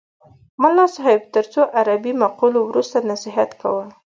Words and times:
ملا 0.61 0.85
صاحب 0.95 1.21
تر 1.33 1.45
څو 1.53 1.61
عربي 1.79 2.13
مقولو 2.23 2.59
وروسته 2.65 2.97
نصیحت 3.11 3.49
کاوه. 3.61 3.85